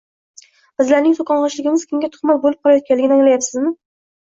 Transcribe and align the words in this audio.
bizlarning 0.81 1.13
so‘kong‘ichligimiz 1.17 1.85
kimga 1.93 2.11
tuhmat 2.17 2.43
bo‘lib 2.49 2.65
qolayotganini 2.67 3.17
anglayapmizmi? 3.21 3.79